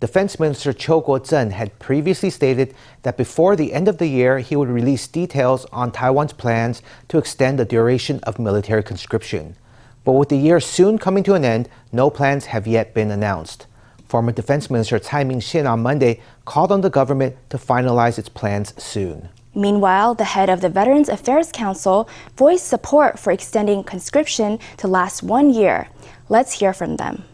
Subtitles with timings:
[0.00, 4.54] Defense Minister Chiu Kuo-cheng had previously stated that before the end of the year, he
[4.54, 9.56] would release details on Taiwan's plans to extend the duration of military conscription.
[10.04, 13.66] But with the year soon coming to an end, no plans have yet been announced.
[14.06, 18.80] Former Defense Minister Tsai Ming-hsien on Monday called on the government to finalize its plans
[18.80, 19.30] soon.
[19.52, 25.24] Meanwhile, the head of the Veterans Affairs Council voiced support for extending conscription to last
[25.24, 25.88] one year.
[26.28, 27.24] Let's hear from them.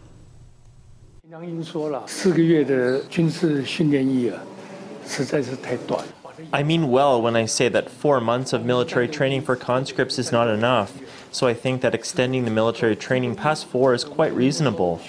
[6.53, 10.31] I mean well when I say that four months of military training for conscripts is
[10.31, 10.97] not enough,
[11.33, 14.99] so I think that extending the military training past four is quite reasonable.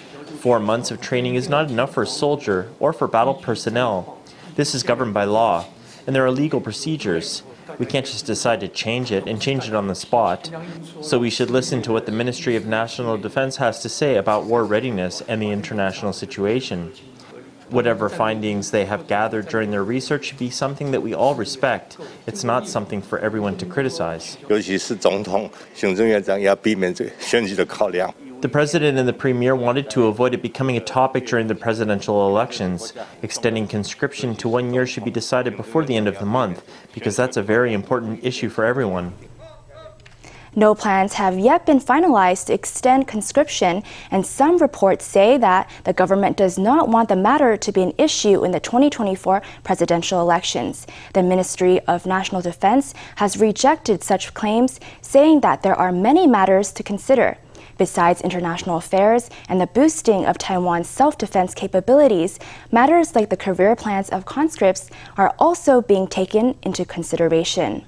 [0.40, 4.18] Four months of training is not enough for a soldier or for battle personnel.
[4.56, 5.66] This is governed by law,
[6.08, 7.44] and there are legal procedures.
[7.78, 10.50] We can't just decide to change it and change it on the spot.
[11.02, 14.44] So we should listen to what the Ministry of National Defense has to say about
[14.44, 16.92] war readiness and the international situation.
[17.70, 21.98] Whatever findings they have gathered during their research should be something that we all respect.
[22.26, 24.38] It's not something for everyone to criticize.
[28.42, 32.28] The president and the premier wanted to avoid it becoming a topic during the presidential
[32.28, 32.92] elections.
[33.22, 36.62] Extending conscription to one year should be decided before the end of the month,
[36.92, 39.14] because that's a very important issue for everyone.
[40.54, 45.94] No plans have yet been finalized to extend conscription, and some reports say that the
[45.94, 50.86] government does not want the matter to be an issue in the 2024 presidential elections.
[51.14, 56.70] The Ministry of National Defense has rejected such claims, saying that there are many matters
[56.72, 57.38] to consider.
[57.78, 62.38] Besides international affairs and the boosting of Taiwan's self defense capabilities,
[62.72, 67.84] matters like the career plans of conscripts are also being taken into consideration.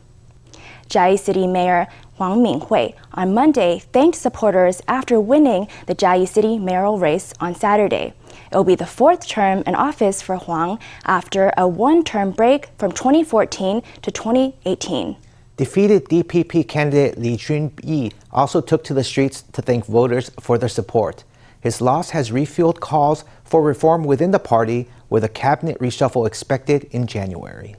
[0.89, 1.87] Chiayi City Mayor
[2.17, 8.13] Huang Minghui on Monday thanked supporters after winning the Chiayi City mayoral race on Saturday.
[8.51, 12.71] It will be the fourth term in office for Huang after a one term break
[12.79, 15.17] from 2014 to 2018.
[15.59, 20.69] Defeated DPP candidate Li Junyi also took to the streets to thank voters for their
[20.69, 21.25] support.
[21.61, 26.85] His loss has refueled calls for reform within the party, with a cabinet reshuffle expected
[26.93, 27.75] in January.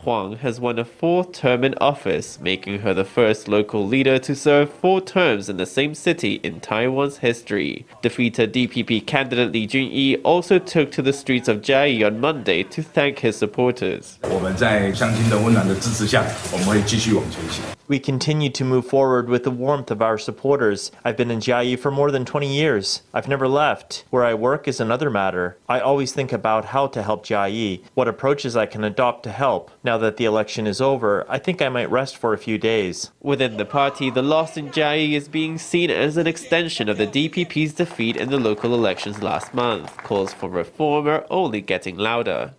[0.04, 4.36] Huang has won a fourth term in office, making her the first local leader to
[4.36, 7.86] serve four terms in the same city in Taiwan's history.
[8.02, 12.84] Defeated DPP candidate Li Junyi also took to the streets of Chiayi on Monday to
[12.84, 14.18] thank his supporters.
[14.24, 16.22] 我们在乡亲的温暖的支持下，
[16.52, 17.64] 我们会继续往前行。
[17.89, 20.93] We continue to move forward with the warmth of our supporters.
[21.07, 23.01] I've been in Jiayi for more than 20 years.
[23.15, 24.05] I've never left.
[24.11, 25.57] Where I work is another matter.
[25.71, 29.71] I always think about how to help Jiayi, what approaches I can adopt to help.
[29.83, 33.11] Now that the election is over, I think I might rest for a few days.
[33.23, 37.07] Within the party, the loss in Jiayi is being seen as an extension of the
[37.07, 39.97] DPP's defeat in the local elections last month.
[39.97, 42.53] Calls for reform are only getting louder.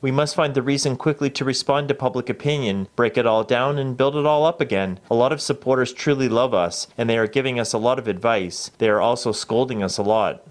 [0.00, 3.44] We must find the reason quickly quickly to respond to public opinion, break it all
[3.44, 4.98] down, and build it all up again.
[5.10, 8.08] A lot of supporters truly love us, and they are giving us a lot of
[8.08, 8.70] advice.
[8.78, 10.42] They are also scolding us a lot.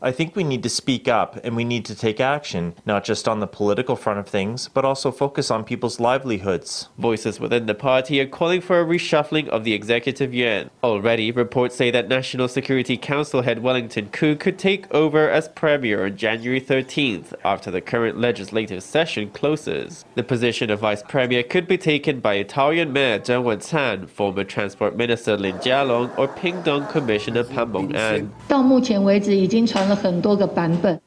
[0.00, 3.28] I think we need to speak up and we need to take action, not just
[3.28, 6.88] on the political front of things, but also focus on people's livelihoods.
[6.96, 10.70] Voices within the party are calling for a reshuffling of the executive yuan.
[10.82, 16.06] Already, reports say that National Security Council head Wellington Koo could take over as premier
[16.06, 20.04] on January 13th after the current legislative session closes.
[20.14, 24.96] The position of Vice Premier could be taken by Taoyuan Mayor Zheng Wencan, former Transport
[24.96, 28.32] Minister Lin Jialong, or Pingdong Commissioner Pan Bong-an.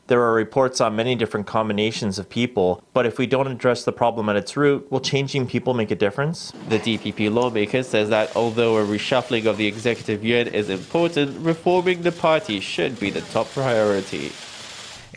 [0.08, 3.94] There are reports on many different combinations of people, but if we don't address the
[3.94, 6.52] problem at its root, will changing people make a difference?
[6.68, 12.02] The DPP lawmaker says that although a reshuffling of the executive yuan is important, reforming
[12.02, 14.34] the party should be the top priority.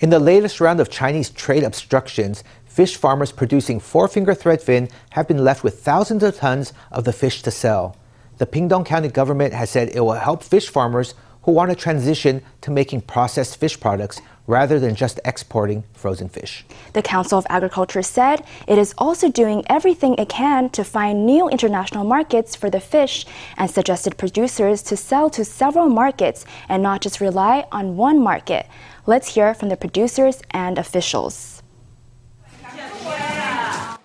[0.03, 5.27] In the latest round of Chinese trade obstructions, fish farmers producing four finger threadfin have
[5.27, 7.97] been left with thousands of tons of the fish to sell.
[8.37, 11.15] The Pingdong County government has said it will help fish farmers
[11.45, 16.65] who want to transition to making processed fish products rather than just exporting frozen fish.
[16.93, 21.49] The Council of Agriculture said it is also doing everything it can to find new
[21.49, 23.25] international markets for the fish
[23.57, 28.67] and suggested producers to sell to several markets and not just rely on one market.
[29.09, 31.63] Let's hear from the producers and officials.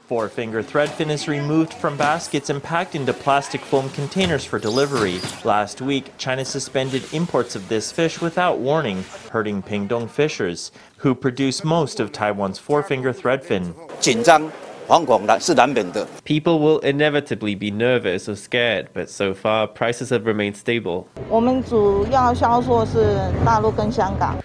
[0.05, 5.19] Four finger threadfin is removed from baskets and packed into plastic foam containers for delivery.
[5.43, 11.63] Last week, China suspended imports of this fish without warning, hurting Pingdong fishers, who produce
[11.63, 13.73] most of Taiwan's four finger threadfin.
[16.25, 21.07] People will inevitably be nervous or scared, but so far prices have remained stable.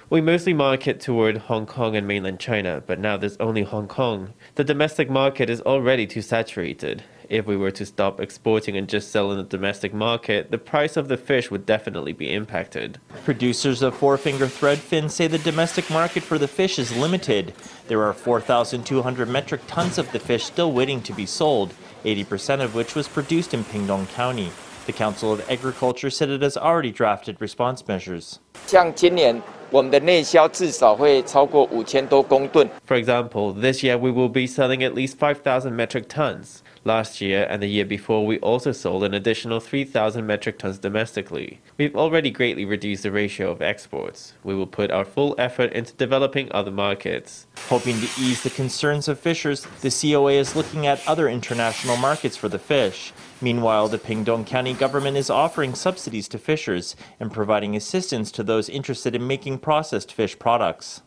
[0.09, 4.33] We mostly market toward Hong Kong and mainland China, but now there's only Hong Kong.
[4.55, 7.03] The domestic market is already too saturated.
[7.29, 10.97] If we were to stop exporting and just sell in the domestic market, the price
[10.97, 12.99] of the fish would definitely be impacted.
[13.23, 17.53] Producers of four finger threadfin say the domestic market for the fish is limited.
[17.87, 22.75] There are 4,200 metric tons of the fish still waiting to be sold, 80% of
[22.75, 24.51] which was produced in Pingdong County.
[24.85, 28.39] The Council of Agriculture said it has already drafted response measures.
[28.67, 32.67] 像今年 我们的内销至少会超过五千多公吨。
[32.85, 36.61] For example, this year we will be selling at least 5,000 metric tons.
[36.83, 41.59] Last year and the year before, we also sold an additional 3,000 metric tons domestically.
[41.77, 44.33] We've already greatly reduced the ratio of exports.
[44.43, 47.45] We will put our full effort into developing other markets.
[47.69, 52.35] Hoping to ease the concerns of fishers, the COA is looking at other international markets
[52.35, 53.13] for the fish.
[53.40, 58.68] Meanwhile, the Pingdong County government is offering subsidies to fishers and providing assistance to those
[58.68, 61.02] interested in making processed fish products.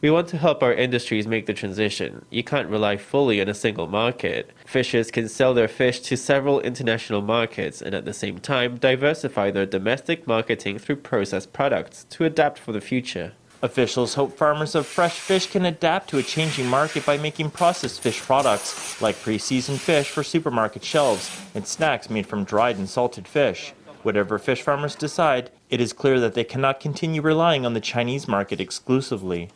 [0.00, 2.24] We want to help our industries make the transition.
[2.30, 4.50] You can't rely fully on a single market.
[4.64, 9.50] Fishers can sell their fish to several international markets and at the same time diversify
[9.50, 13.32] their domestic marketing through processed products to adapt for the future.
[13.62, 18.00] Officials hope farmers of fresh fish can adapt to a changing market by making processed
[18.00, 22.88] fish products, like pre seasoned fish for supermarket shelves and snacks made from dried and
[22.88, 23.74] salted fish.
[24.02, 28.26] Whatever fish farmers decide, it is clear that they cannot continue relying on the Chinese
[28.26, 29.50] market exclusively.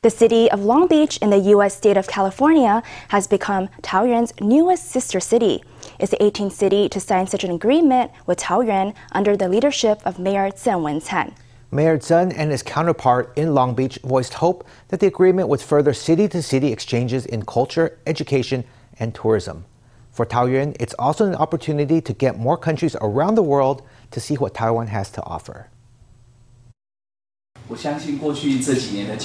[0.00, 1.76] The city of Long Beach in the U.S.
[1.76, 5.62] state of California has become Taoyuan's newest sister city.
[6.00, 10.18] It's the 18th city to sign such an agreement with Taoyuan under the leadership of
[10.18, 11.34] Mayor Zheng Wen-can.
[11.74, 15.94] Mayor Zheng and his counterpart in Long Beach voiced hope that the agreement would further
[15.94, 18.64] city to city exchanges in culture, education,
[18.98, 19.64] and tourism.
[20.10, 23.80] For Taoyuan, it's also an opportunity to get more countries around the world
[24.10, 25.70] to see what Taiwan has to offer.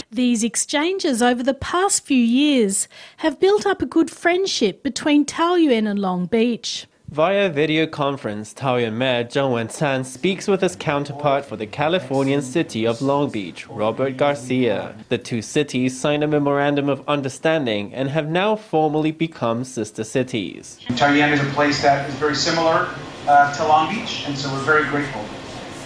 [0.10, 5.86] These exchanges over the past few years have built up a good friendship between Taoyuan
[5.86, 6.88] and Long Beach.
[7.09, 12.86] Via video conference, Taoyuan Mayor Zheng Wen-can speaks with his counterpart for the Californian city
[12.86, 14.94] of Long Beach, Robert Garcia.
[15.07, 20.81] The two cities signed a memorandum of understanding and have now formally become sister cities.
[20.89, 22.89] Taoyuan is a place that is very similar
[23.25, 25.24] uh, to Long Beach, and so we're very grateful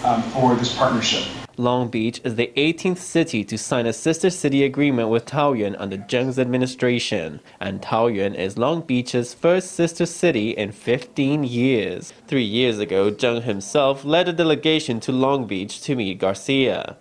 [0.04, 1.41] um, for this partnership.
[1.59, 5.97] Long Beach is the 18th city to sign a sister city agreement with Taoyuan under
[5.97, 12.13] Zheng's administration, and Taoyuan is Long Beach's first sister city in 15 years.
[12.27, 16.95] Three years ago, Zheng himself led a delegation to Long Beach to meet Garcia.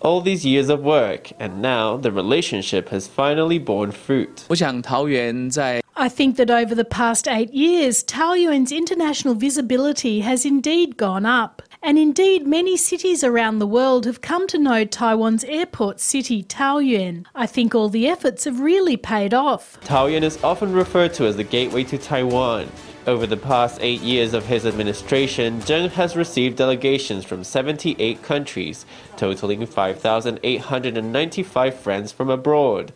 [0.00, 4.46] All these years of work, and now the relationship has finally borne fruit.
[4.48, 11.25] 我想桃园在 I think that over the past eight years, Taoyuan's international visibility has indeed gone
[11.25, 11.61] up.
[11.81, 17.25] And indeed, many cities around the world have come to know Taiwan's airport city, Taoyuan.
[17.33, 19.79] I think all the efforts have really paid off.
[19.85, 22.69] Taoyuan is often referred to as the gateway to Taiwan.
[23.07, 28.83] Over the past eight years of his administration, Zheng has received delegations from 78 countries,
[29.15, 32.91] totaling 5,895 friends from abroad.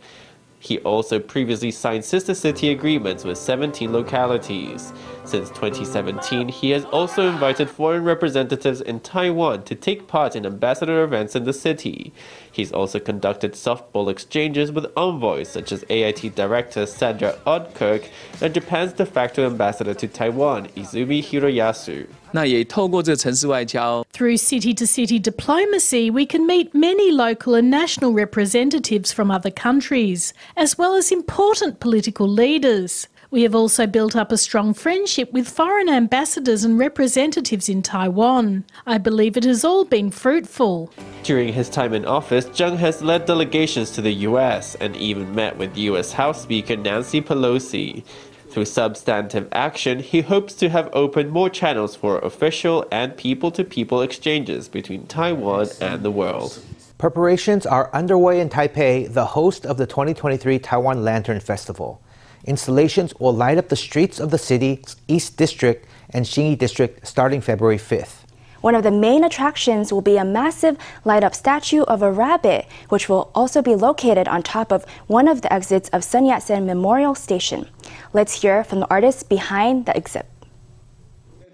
[0.61, 4.91] He also previously signed sister city agreements with 17 localities.
[5.23, 11.03] Since 2017, he has also invited foreign representatives in Taiwan to take part in ambassador
[11.03, 12.11] events in the city.
[12.51, 18.09] He's also conducted softball exchanges with envoys such as AIT Director Sandra Oudkirk
[18.41, 22.07] and Japan's de facto ambassador to Taiwan, Izumi Hiroyasu.
[22.32, 29.50] 那也透过这城市外交，Through city to city diplomacy, we can meet many local and national representatives from other
[29.50, 33.06] countries, as well as important political leaders.
[33.30, 38.62] We have also built up a strong friendship with foreign ambassadors and representatives in Taiwan.
[38.87, 40.90] I believe it has all been fruitful.
[41.25, 45.56] During his time in office, Zheng has led delegations to the US and even met
[45.58, 48.04] with US House Speaker Nancy Pelosi.
[48.50, 53.63] Through substantive action, he hopes to have opened more channels for official and people to
[53.63, 56.60] people exchanges between Taiwan and the world.
[56.98, 62.01] Preparations are underway in Taipei, the host of the 2023 Taiwan Lantern Festival.
[62.44, 67.41] Installations will light up the streets of the city's East District and Xinyi District starting
[67.41, 68.25] February 5th.
[68.61, 72.67] One of the main attractions will be a massive light up statue of a rabbit,
[72.89, 76.43] which will also be located on top of one of the exits of Sun Yat
[76.43, 77.69] sen Memorial Station.
[78.11, 80.29] Let's hear from the artists behind the exhibit.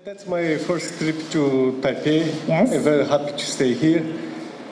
[0.04, 2.48] That's my first trip to Taipei.
[2.48, 2.74] Yes.
[2.74, 4.06] I'm very happy to stay here.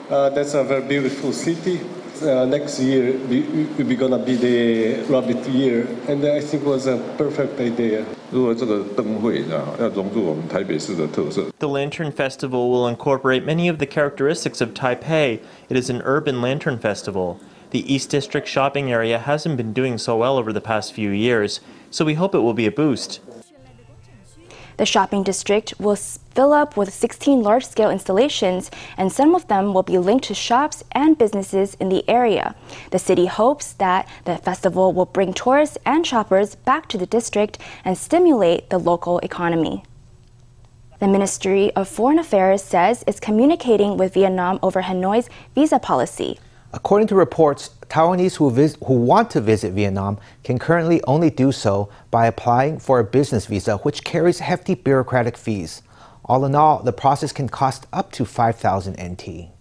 [0.08, 1.80] Uh, that's a very beautiful city
[2.22, 6.98] uh, next year will be gonna be the rabbit year, and I think was a
[7.18, 8.04] perfect idea.
[11.58, 15.40] The Lantern Festival will incorporate many of the characteristics of Taipei.
[15.68, 17.40] It is an urban lantern festival.
[17.70, 21.60] The East District shopping area hasn't been doing so well over the past few years,
[21.90, 23.20] so we hope it will be a boost.
[24.76, 25.96] The shopping district will
[26.34, 30.34] fill up with 16 large scale installations, and some of them will be linked to
[30.34, 32.54] shops and businesses in the area.
[32.90, 37.58] The city hopes that the festival will bring tourists and shoppers back to the district
[37.84, 39.84] and stimulate the local economy.
[41.00, 46.38] The Ministry of Foreign Affairs says it's communicating with Vietnam over Hanoi's visa policy.
[46.72, 51.52] According to reports, Taiwanese who, vis- who want to visit Vietnam can currently only do
[51.52, 55.82] so by applying for a business visa, which carries hefty bureaucratic fees.
[56.26, 59.53] All in all, the process can cost up to 5,000 NT.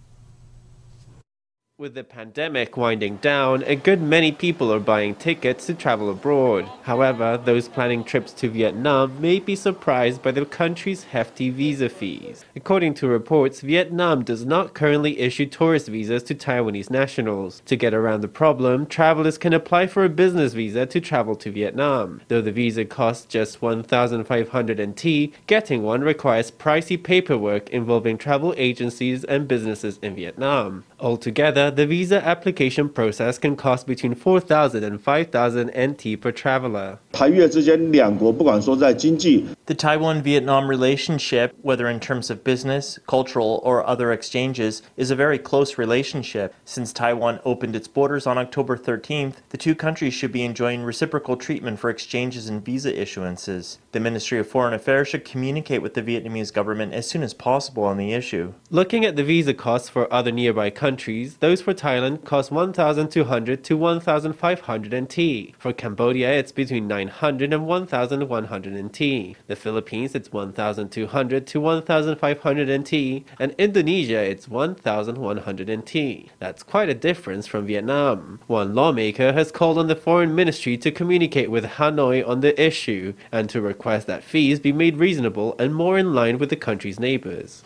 [1.79, 6.69] With the pandemic winding down, a good many people are buying tickets to travel abroad.
[6.83, 12.45] However, those planning trips to Vietnam may be surprised by the country's hefty visa fees.
[12.55, 17.63] According to reports, Vietnam does not currently issue tourist visas to Taiwanese nationals.
[17.65, 21.51] To get around the problem, travelers can apply for a business visa to travel to
[21.51, 22.21] Vietnam.
[22.27, 29.23] Though the visa costs just 1,500 NT, getting one requires pricey paperwork involving travel agencies
[29.23, 30.83] and businesses in Vietnam.
[31.03, 37.00] Altogether, the visa application process can cost between 4,000 and 5,000 NT per traveler.
[37.12, 37.17] The
[39.77, 45.38] Taiwan Vietnam relationship, whether in terms of business, cultural, or other exchanges, is a very
[45.38, 46.55] close relationship.
[46.63, 51.36] Since Taiwan opened its borders on October 13th, the two countries should be enjoying reciprocal
[51.36, 53.79] treatment for exchanges and visa issuances.
[53.91, 57.83] The Ministry of Foreign Affairs should communicate with the Vietnamese government as soon as possible
[57.83, 58.53] on the issue.
[58.69, 63.63] Looking at the visa costs for other nearby countries, countries, those for Thailand cost 1,200
[63.63, 65.55] to 1,500 NT.
[65.57, 69.35] For Cambodia, it's between 900 and 1,100 NT.
[69.47, 72.93] The Philippines, it's 1,200 to 1,500 NT.
[73.39, 76.29] And Indonesia, it's 1,100 NT.
[76.38, 78.39] That's quite a difference from Vietnam.
[78.45, 83.15] One lawmaker has called on the foreign ministry to communicate with Hanoi on the issue
[83.31, 87.00] and to request that fees be made reasonable and more in line with the country's
[87.00, 87.63] neighbors.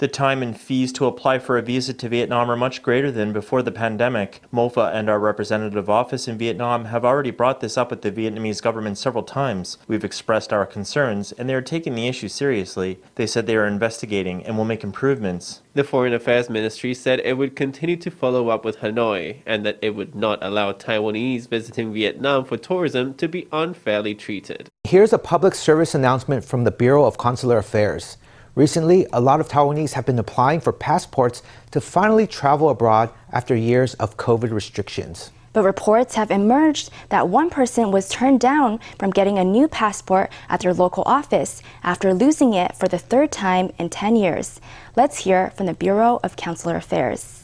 [0.00, 3.32] The time and fees to apply for a visa to Vietnam are much greater than
[3.32, 4.40] before the pandemic.
[4.52, 8.62] MOFA and our representative office in Vietnam have already brought this up with the Vietnamese
[8.62, 9.78] government several times.
[9.86, 12.98] We've expressed our concerns, and they are taking the issue seriously.
[13.14, 15.62] They said they are investigating and will make improvements.
[15.74, 19.78] The Foreign Affairs Ministry said it would continue to follow up with Hanoi and that
[19.80, 24.68] it would not allow Taiwanese visiting Vietnam for tourism to be unfairly treated.
[24.82, 28.16] Here's a public service announcement from the Bureau of Consular Affairs.
[28.54, 33.54] Recently, a lot of Taiwanese have been applying for passports to finally travel abroad after
[33.54, 35.30] years of COVID restrictions.
[35.52, 40.30] But reports have emerged that one person was turned down from getting a new passport
[40.48, 44.60] at their local office after losing it for the third time in 10 years.
[44.96, 47.39] Let's hear from the Bureau of Consular Affairs.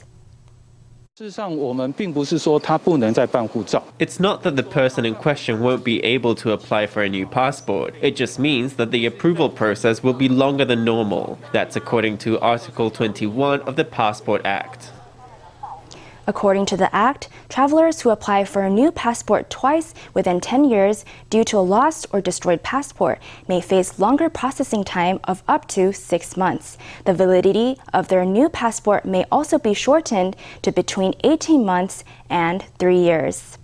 [3.99, 7.26] It's not that the person in question won't be able to apply for a new
[7.26, 7.94] passport.
[8.02, 11.38] It just means that the approval process will be longer than normal.
[11.54, 14.92] That's according to Article 21 of the Passport Act.
[16.28, 21.04] According to the Act, travelers who apply for a new passport twice within 10 years
[21.30, 25.92] due to a lost or destroyed passport may face longer processing time of up to
[25.92, 26.78] six months.
[27.04, 32.64] The validity of their new passport may also be shortened to between 18 months and
[32.78, 33.59] three years.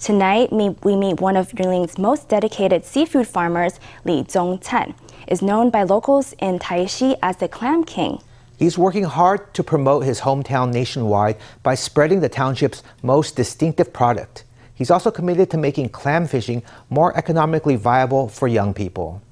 [0.00, 4.94] Tonight, we meet one of Yunlin's most dedicated seafood farmers, Li Zongchan,
[5.28, 8.20] is known by locals in Taishi as the Clam King.
[8.60, 14.44] He's working hard to promote his hometown nationwide by spreading the township's most distinctive product.
[14.74, 19.22] He's also committed to making clam fishing more economically viable for young people.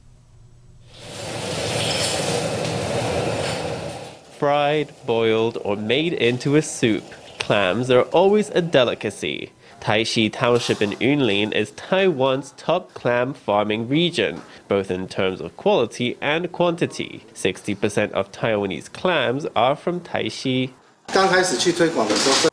[4.38, 7.04] Fried, boiled, or made into a soup,
[7.38, 9.52] clams are always a delicacy.
[9.80, 16.16] Taishi Township in Yunlin is Taiwan's top clam farming region, both in terms of quality
[16.20, 17.24] and quantity.
[17.34, 20.72] 60% of Taiwanese clams are from Taishi.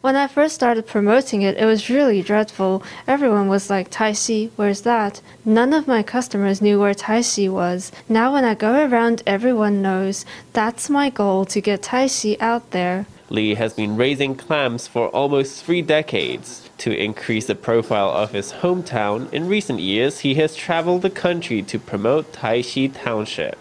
[0.01, 2.83] When I first started promoting it, it was really dreadful.
[3.05, 5.19] Everyone was like, Taixi, where's that?
[5.43, 7.91] None of my customers knew where Taixi was.
[8.07, 10.25] Now, when I go around, everyone knows.
[10.53, 13.07] That's my goal to get Taixi out there.
[13.35, 16.69] Lee has been raising clams for almost three decades.
[16.79, 21.61] To increase the profile of his hometown, in recent years he has traveled the country
[21.63, 23.57] to promote Taixi Township.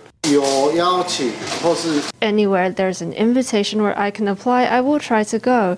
[2.22, 5.76] Anywhere there's an invitation where I can apply, I will try to go.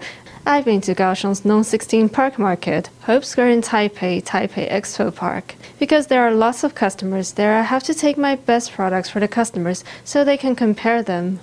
[0.48, 5.56] I've been to Kaohsiung's Nong 16 Park Market, Hope Square in Taipei, Taipei Expo Park.
[5.80, 9.18] Because there are lots of customers there, I have to take my best products for
[9.18, 11.40] the customers so they can compare them.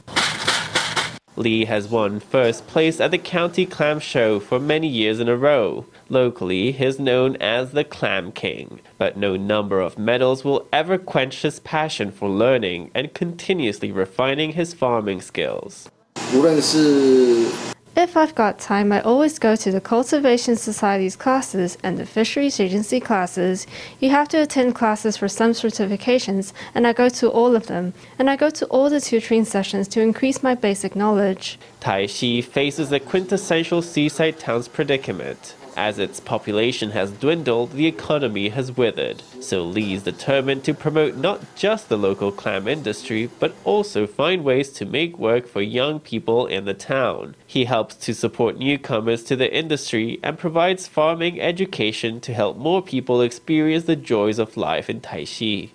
[1.36, 5.36] Lee has won first place at the County Clam Show for many years in a
[5.36, 5.86] row.
[6.08, 11.00] Locally, he is known as the Clam King, but no number of medals will ever
[11.00, 15.90] quench his passion for learning and continuously refining his farming skills.
[17.96, 22.60] If I've got time, I always go to the Cultivation Society's classes and the Fisheries
[22.60, 23.68] Agency classes.
[24.00, 27.94] You have to attend classes for some certifications, and I go to all of them.
[28.18, 31.60] And I go to all the tutoring sessions to increase my basic knowledge.
[31.82, 35.54] Taixi faces a quintessential seaside town's predicament.
[35.76, 39.24] As its population has dwindled, the economy has withered.
[39.40, 44.44] So Lee is determined to promote not just the local clam industry, but also find
[44.44, 47.36] ways to make work for young people in the town.
[47.48, 52.82] He helps to support newcomers to the industry and provides farming education to help more
[52.82, 55.72] people experience the joys of life in Taixi.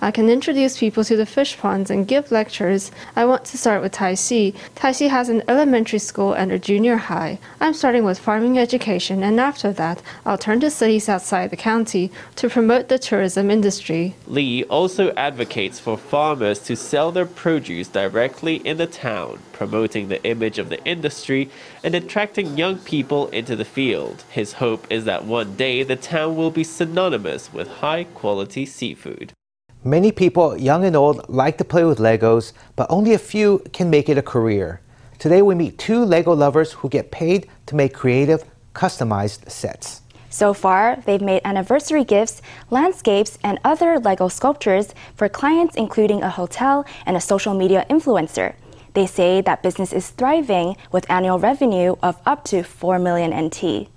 [0.00, 2.90] I can introduce people to the fish ponds and give lectures.
[3.14, 4.30] I want to start with Tai Si.
[4.30, 4.54] Taixi.
[4.74, 7.38] Taixi has an elementary school and a junior high.
[7.60, 12.10] I'm starting with farming education, and after that, I'll turn to cities outside the county
[12.36, 14.14] to promote the tourism industry.
[14.26, 20.22] Lee also advocates for farmers to sell their produce directly in the town, promoting the
[20.24, 21.50] image of the industry
[21.82, 24.24] and attracting young people into the field.
[24.30, 29.32] His hope is that one day the town will be synonymous with high quality seafood.
[29.84, 33.88] Many people, young and old, like to play with Legos, but only a few can
[33.88, 34.82] make it a career.
[35.18, 38.44] Today we meet two Lego lovers who get paid to make creative,
[38.74, 40.02] customized sets.
[40.28, 46.28] So far, they've made anniversary gifts, landscapes, and other Lego sculptures for clients including a
[46.28, 48.56] hotel and a social media influencer.
[48.92, 53.88] They say that business is thriving with annual revenue of up to 4 million NT.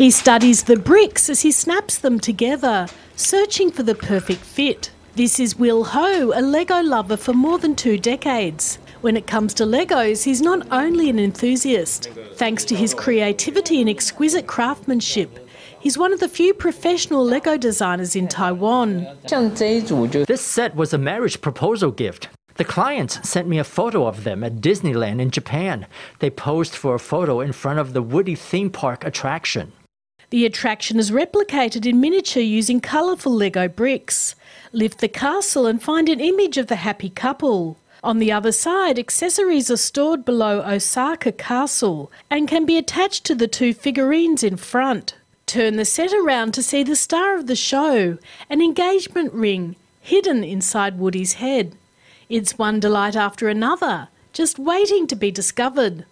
[0.00, 2.86] He studies the bricks as he snaps them together,
[3.16, 4.90] searching for the perfect fit.
[5.14, 8.78] This is Will Ho, a Lego lover for more than two decades.
[9.02, 12.08] When it comes to Legos, he's not only an enthusiast.
[12.36, 15.46] Thanks to his creativity and exquisite craftsmanship,
[15.80, 19.06] he's one of the few professional Lego designers in Taiwan.
[19.28, 22.30] This set was a marriage proposal gift.
[22.54, 25.86] The clients sent me a photo of them at Disneyland in Japan.
[26.20, 29.72] They posed for a photo in front of the Woody theme park attraction.
[30.30, 34.36] The attraction is replicated in miniature using colourful Lego bricks.
[34.72, 37.76] Lift the castle and find an image of the happy couple.
[38.04, 43.34] On the other side, accessories are stored below Osaka Castle and can be attached to
[43.34, 45.16] the two figurines in front.
[45.46, 48.16] Turn the set around to see the star of the show,
[48.48, 51.74] an engagement ring hidden inside Woody's head.
[52.28, 56.06] It's one delight after another, just waiting to be discovered.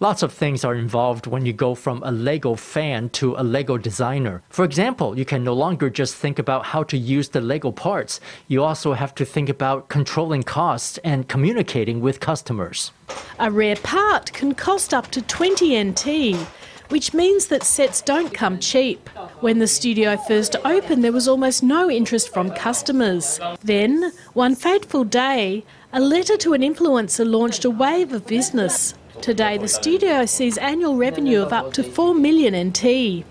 [0.00, 3.78] Lots of things are involved when you go from a Lego fan to a Lego
[3.78, 4.42] designer.
[4.48, 8.20] For example, you can no longer just think about how to use the Lego parts.
[8.48, 12.92] You also have to think about controlling costs and communicating with customers.
[13.38, 16.36] A rare part can cost up to 20 NT,
[16.90, 19.08] which means that sets don't come cheap.
[19.40, 23.40] When the studio first opened, there was almost no interest from customers.
[23.62, 28.94] Then, one fateful day, a letter to an influencer launched a wave of business.
[29.22, 33.24] Today, the studio sees annual revenue of up to 4 million NT.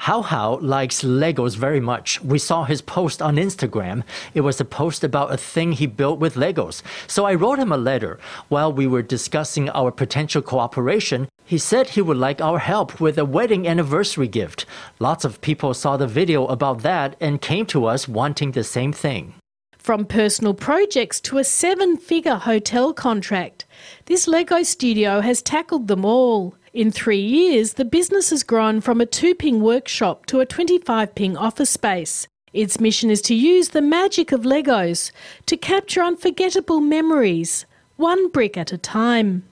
[0.00, 2.22] Hao Hao likes Legos very much.
[2.22, 4.02] We saw his post on Instagram.
[4.32, 6.82] It was a post about a thing he built with Legos.
[7.06, 8.18] So I wrote him a letter.
[8.48, 13.18] While we were discussing our potential cooperation, he said he would like our help with
[13.18, 14.66] a wedding anniversary gift.
[14.98, 18.92] Lots of people saw the video about that and came to us wanting the same
[18.92, 19.34] thing.
[19.82, 23.64] From personal projects to a seven figure hotel contract,
[24.06, 26.54] this Lego studio has tackled them all.
[26.72, 31.14] In three years, the business has grown from a two ping workshop to a 25
[31.16, 32.28] ping office space.
[32.52, 35.10] Its mission is to use the magic of Legos
[35.46, 39.42] to capture unforgettable memories, one brick at a time.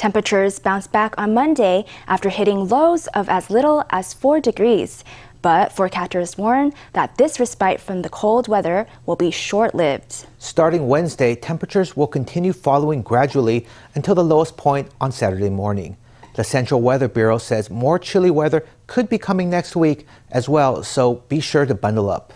[0.00, 5.04] Temperatures bounced back on Monday after hitting lows of as little as 4 degrees.
[5.42, 10.24] But forecasters warn that this respite from the cold weather will be short lived.
[10.38, 15.98] Starting Wednesday, temperatures will continue falling gradually until the lowest point on Saturday morning.
[16.34, 20.82] The Central Weather Bureau says more chilly weather could be coming next week as well,
[20.82, 22.32] so be sure to bundle up.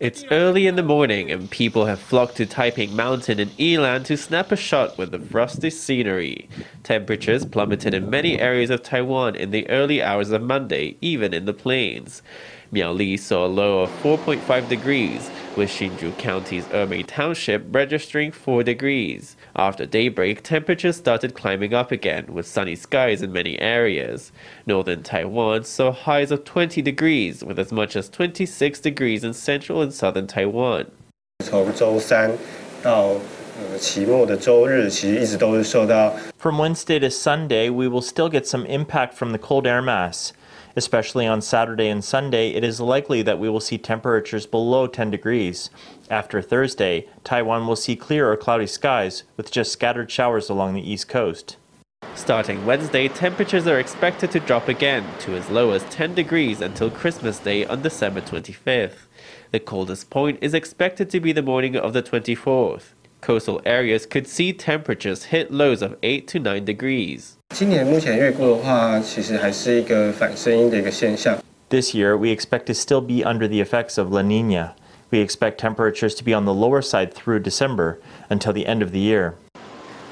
[0.00, 4.16] It's early in the morning and people have flocked to Taiping Mountain in Yilan to
[4.16, 6.48] snap a shot with the frosty scenery.
[6.84, 11.46] Temperatures plummeted in many areas of Taiwan in the early hours of Monday, even in
[11.46, 12.22] the plains.
[12.72, 19.36] Miaoli saw a low of 4.5 degrees, with Hsinchu County's Ermei Township registering 4 degrees.
[19.56, 24.30] After daybreak, temperatures started climbing up again, with sunny skies in many areas.
[24.66, 29.82] Northern Taiwan saw highs of 20 degrees, with as much as 26 degrees in central
[29.82, 30.92] and southern Taiwan.
[36.36, 40.32] From Wednesday to Sunday, we will still get some impact from the cold air mass.
[40.78, 45.10] Especially on Saturday and Sunday, it is likely that we will see temperatures below 10
[45.10, 45.70] degrees.
[46.08, 50.88] After Thursday, Taiwan will see clear or cloudy skies with just scattered showers along the
[50.88, 51.56] east coast.
[52.14, 56.90] Starting Wednesday, temperatures are expected to drop again to as low as 10 degrees until
[56.90, 59.08] Christmas Day on December 25th.
[59.50, 64.26] The coldest point is expected to be the morning of the 24th coastal areas could
[64.26, 67.36] see temperatures hit lows of 8 to 9 degrees.
[71.70, 74.74] This year, we expect to still be under the effects of La Nina.
[75.10, 78.92] We expect temperatures to be on the lower side through December until the end of
[78.92, 79.34] the year.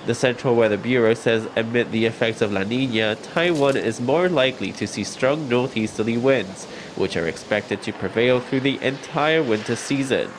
[0.07, 4.71] The Central Weather Bureau says amid the effects of La Nina, Taiwan is more likely
[4.73, 10.31] to see strong northeasterly winds, which are expected to prevail through the entire winter season.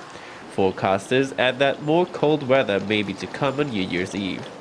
[0.58, 4.48] Forecasters add that more cold weather may be to come on New Year's Eve.